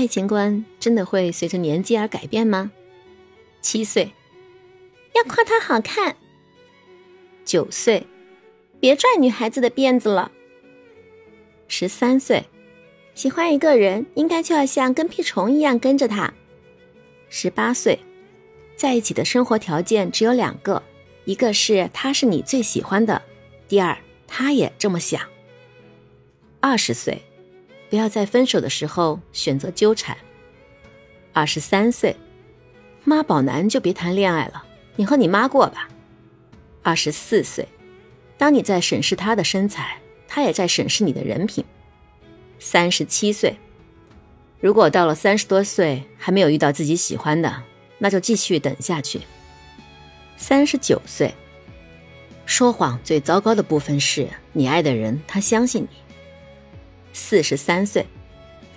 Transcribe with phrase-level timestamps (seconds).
[0.00, 2.72] 爱情观真的会随着年纪而改变吗？
[3.60, 4.14] 七岁，
[5.14, 6.16] 要夸他好看。
[7.44, 8.06] 九岁，
[8.80, 10.32] 别拽女孩子的辫子了。
[11.68, 12.46] 十三岁，
[13.14, 16.32] 喜欢一个人应该就要像跟屁虫一样跟着他。
[17.28, 17.98] 十八岁，
[18.76, 20.82] 在一起的生活条件只有两个，
[21.26, 23.20] 一个是他是你最喜欢的，
[23.68, 25.20] 第二他也这么想。
[26.58, 27.20] 二十岁。
[27.90, 30.16] 不要在分手的时候选择纠缠。
[31.32, 32.16] 二十三岁，
[33.04, 34.64] 妈宝男就别谈恋爱了，
[34.96, 35.88] 你和你妈过吧。
[36.82, 37.68] 二十四岁，
[38.38, 41.64] 当你在审视他的身材，他也在审视你的人品。
[42.58, 43.56] 三十七岁，
[44.60, 47.62] 如果到了三十多岁还没有遇到自己喜欢的，
[47.98, 49.20] 那就继续等下去。
[50.36, 51.34] 三十九岁，
[52.46, 55.88] 说谎最糟糕的部分是你爱的人他相信你。
[57.12, 58.06] 四十三岁，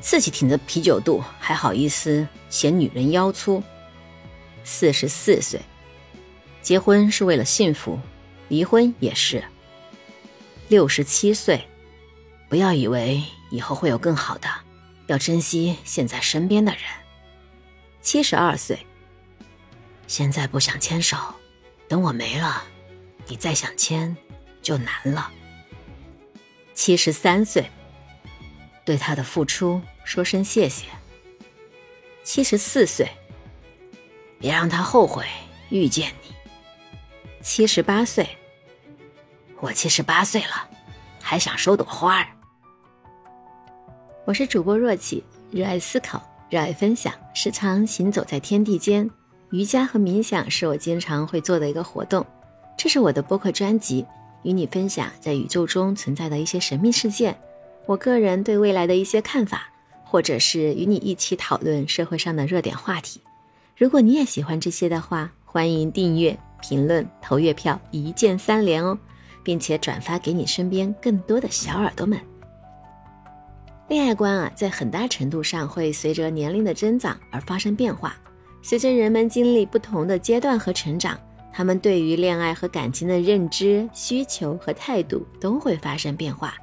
[0.00, 3.62] 自己挺着啤酒肚还好意思嫌女人腰粗。
[4.64, 5.60] 四十四岁，
[6.62, 7.98] 结婚是为了幸福，
[8.48, 9.42] 离婚也是。
[10.68, 11.66] 六十七岁，
[12.48, 14.48] 不要以为以后会有更好的，
[15.06, 16.82] 要珍惜现在身边的人。
[18.00, 18.86] 七十二岁，
[20.06, 21.16] 现在不想牵手，
[21.88, 22.62] 等我没了，
[23.26, 24.16] 你再想牵
[24.62, 25.30] 就难了。
[26.74, 27.68] 七十三岁。
[28.90, 30.86] 对他的付出说声谢谢。
[32.24, 33.08] 七十四岁，
[34.40, 35.24] 别让他后悔
[35.68, 36.34] 遇见你。
[37.40, 38.28] 七十八岁，
[39.60, 40.68] 我七十八岁了，
[41.22, 42.26] 还想收朵花儿。
[44.24, 49.08] 我是主播若琪，热爱思考，热爱分享，时常行走在天地间。
[49.52, 52.26] 瑜伽和冥想是我经常会做的一个活动。
[52.76, 54.04] 这是我的播客专辑，
[54.42, 57.40] 与你分享在宇宙中存在的一些神秘事件。
[57.90, 59.68] 我个人对未来的一些看法，
[60.04, 63.20] 或者是与你一起讨论社会上的热点话题。
[63.76, 68.96] 如果你也喜欢这些的话，欢迎订阅、评论、投月票，一键三连哦，
[69.42, 72.16] 并且转发给你身边更多的小耳朵们。
[73.88, 78.16] 恋爱观啊，在很大程度上会随着年龄的增长而发生变化。
[78.62, 81.18] 随着人们经历不同的阶段和成长，
[81.52, 86.54] 他们对于恋爱和感情的认知、需求和态度都会发生变化。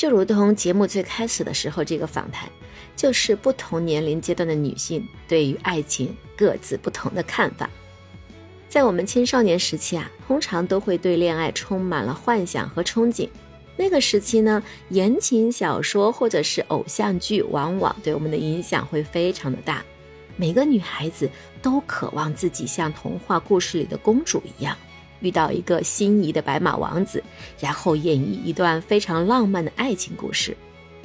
[0.00, 2.48] 就如同节目最开始的时候，这个访谈
[2.96, 7.68] 就是不同年龄阶段的女性对于爱情各自不同的看法。
[8.66, 13.28] 在我们青少年时期啊，通常都会对恋爱充满了幻想和憧憬。
[13.76, 19.84] 那个时期呢，言情小说或者是偶像剧，往往对我们的影响会非常的大。
[20.34, 21.28] 每个女孩子
[21.60, 24.74] 都渴望自己像童话故事里的公主一样。
[25.20, 27.22] 遇到一个心仪的白马王子，
[27.58, 30.56] 然后演绎一段非常浪漫的爱情故事。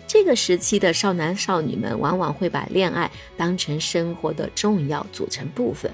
[0.08, 5.92] 这个时期的少男少女们往往会把恋爱当成生活的重要组成部分。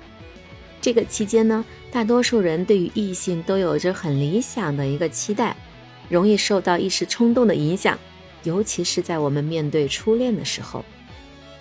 [0.81, 5.55] 这个期间呢，大多数人对于异性都有着很理想的一个期待，
[6.09, 7.97] 容易受到一时冲动的影响，
[8.43, 10.83] 尤其是在我们面对初恋的时候。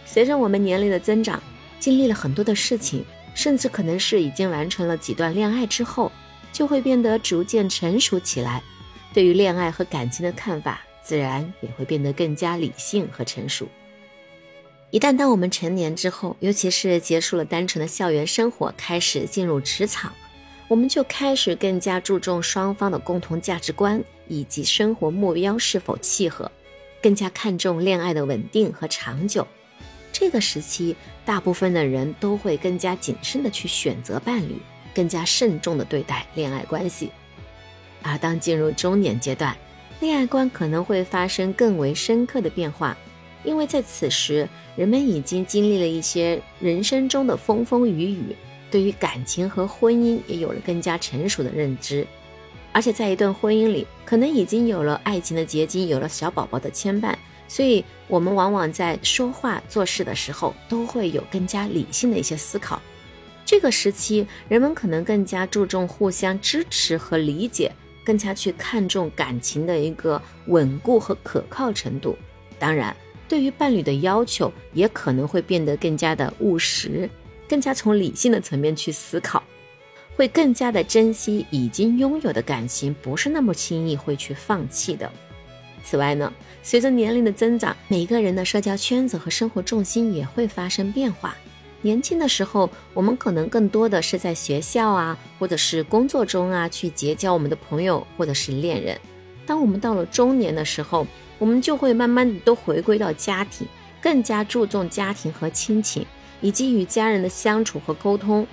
[0.05, 1.41] 随着我们年龄的增长，
[1.79, 3.05] 经历了很多的事情，
[3.35, 6.11] 甚至可能是已经完成了几段恋爱之后。
[6.53, 8.63] 就会变得逐渐成熟起来，
[9.13, 13.69] 对于恋爱和感情的看法，自然也会变得更加理性和成熟。
[14.91, 20.13] 一旦当我们成年之后，尤其是结束了单纯的校园生活，开始进入职场，
[20.67, 26.51] 我们就开始更加注重双方的共同价值观以及生活目标是否契合，
[27.01, 29.47] 更加看重恋爱的稳定和长久。
[30.13, 34.57] 这个时期，大部分的人都会更加谨慎的去选择伴侣。
[34.95, 37.11] 更加慎重地对待恋爱关系，
[38.03, 39.57] 而当进入中年阶段，
[40.01, 42.97] 恋爱观可能会发生更为深刻的变化，
[43.45, 48.37] 因为在此时，人们已经经历了一些人生中的风风雨雨，
[48.71, 52.07] 对于感情和婚姻也有了更加成熟的认知，
[52.73, 57.15] 而且在一段婚姻里，可能已经有了爱情的结晶，有了小宝宝的牵绊，
[57.49, 62.81] 所以我们往往在说话做事的时候，都会有更加理性的一些思考。
[63.51, 67.73] 这个时期，人们可能更加注重互相支持和理解，
[68.05, 72.17] 更加去看重感情的一个稳固和可靠程度。
[72.61, 77.11] 当然，对于伴侣的要求，也可能会变得更加的务实，
[77.49, 79.43] 更加从理性的层面去思考，
[80.15, 85.11] 会更加的珍惜已经拥有的感情，不是那么轻易会去放弃的。
[85.83, 86.33] 此外呢，
[86.63, 91.37] 随着年龄的增长，每个人的社交圈子和生活重心也会发生变化。
[91.83, 98.99] 年轻的时候，我们可能更多的是在学校啊，或者是工作中啊，去结交我们的朋友或者是恋人。
[99.47, 101.07] 当我们到了中年的时候，
[101.39, 103.67] 我们就会慢慢的都回归到家庭，
[104.01, 106.05] 更加注重家庭和亲情，
[106.41, 108.47] 以及与家人的相处和沟通。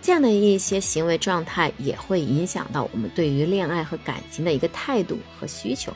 [0.00, 5.92] 这样的一些行为状态也会影响到我们对于恋爱和感情的一个态度和需求。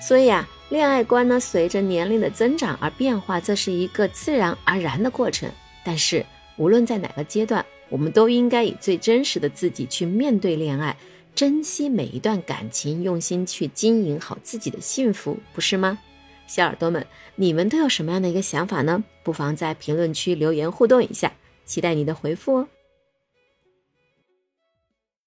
[0.00, 5.50] 所以啊，恋爱观呢，随着年龄的增长而变化，这是一个自然而然的过程。
[5.88, 6.22] 但是，
[6.58, 10.94] 无论在哪个阶段，我们都应该以最真实的自己去面对恋爱，
[11.34, 15.98] 珍惜每一段感情，用心去经营好自己的幸福，不是吗？
[16.46, 17.06] 小耳朵们，
[17.36, 19.02] 你们都有什么样的一个想法呢？
[19.22, 21.32] 不妨在评论区留言互动一下，
[21.64, 22.68] 期待你的回复哦。